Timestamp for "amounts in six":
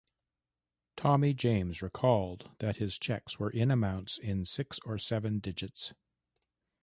3.69-4.79